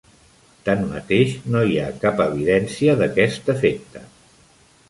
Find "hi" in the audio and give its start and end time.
1.73-1.77